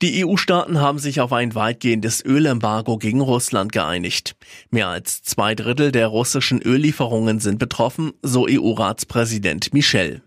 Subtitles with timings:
[0.00, 4.36] Die EU-Staaten haben sich auf ein weitgehendes Ölembargo gegen Russland geeinigt.
[4.70, 10.22] Mehr als zwei Drittel der russischen Öllieferungen sind betroffen, so EU-Ratspräsident Michel.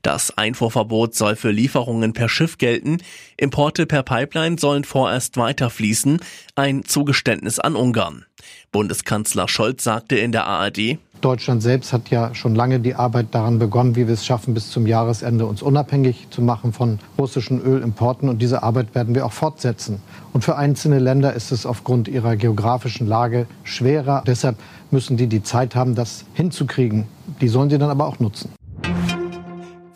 [0.00, 3.02] Das Einfuhrverbot soll für Lieferungen per Schiff gelten,
[3.36, 6.20] Importe per Pipeline sollen vorerst weiterfließen,
[6.54, 8.24] ein Zugeständnis an Ungarn.
[8.72, 13.58] Bundeskanzler Scholz sagte in der ARD, Deutschland selbst hat ja schon lange die Arbeit daran
[13.58, 18.28] begonnen, wie wir es schaffen, bis zum Jahresende uns unabhängig zu machen von russischen Ölimporten.
[18.28, 20.00] Und diese Arbeit werden wir auch fortsetzen.
[20.32, 24.22] Und für einzelne Länder ist es aufgrund ihrer geografischen Lage schwerer.
[24.26, 24.56] Deshalb
[24.90, 27.06] müssen die die Zeit haben, das hinzukriegen.
[27.40, 28.50] Die sollen sie dann aber auch nutzen.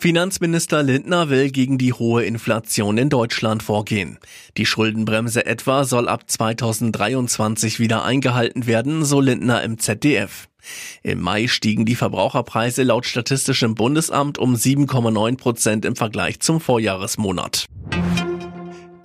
[0.05, 4.19] Finanzminister Lindner will gegen die hohe Inflation in Deutschland vorgehen.
[4.55, 10.47] Die Schuldenbremse etwa soll ab 2023 wieder eingehalten werden, so Lindner im ZDF.
[11.01, 17.65] Im Mai stiegen die Verbraucherpreise laut Statistischem Bundesamt um 7,9 Prozent im Vergleich zum Vorjahresmonat.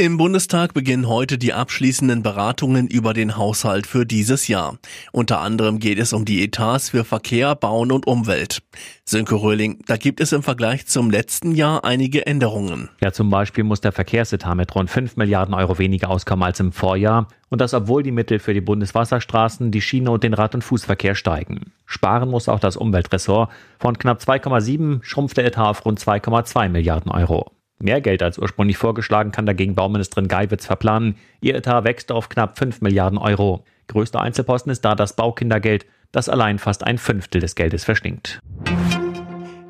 [0.01, 4.79] Im Bundestag beginnen heute die abschließenden Beratungen über den Haushalt für dieses Jahr.
[5.13, 8.63] Unter anderem geht es um die Etats für Verkehr, Bauen und Umwelt.
[9.05, 12.89] Sönke Röhling, da gibt es im Vergleich zum letzten Jahr einige Änderungen.
[13.03, 16.73] Ja, zum Beispiel muss der Verkehrsetat mit rund 5 Milliarden Euro weniger auskommen als im
[16.73, 17.29] Vorjahr.
[17.51, 21.15] Und das, obwohl die Mittel für die Bundeswasserstraßen, die Schiene und den Rad- und Fußverkehr
[21.15, 21.73] steigen.
[21.85, 23.51] Sparen muss auch das Umweltressort.
[23.79, 27.53] Von knapp 2,7 schrumpft der Etat auf rund 2,2 Milliarden Euro.
[27.83, 31.17] Mehr Geld als ursprünglich vorgeschlagen kann dagegen Bauministerin Geiwitz verplanen.
[31.41, 33.65] Ihr Etat wächst auf knapp 5 Milliarden Euro.
[33.89, 38.41] Größter Einzelposten ist da das Baukindergeld, das allein fast ein Fünftel des Geldes verschlingt.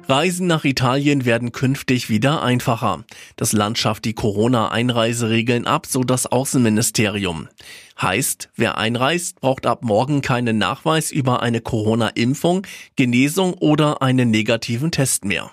[0.09, 3.05] Reisen nach Italien werden künftig wieder einfacher.
[3.37, 7.47] Das Land schafft die Corona-Einreiseregeln ab, so das Außenministerium.
[8.03, 14.91] Heißt, wer einreist, braucht ab morgen keinen Nachweis über eine Corona-Impfung, Genesung oder einen negativen
[14.91, 15.53] Test mehr.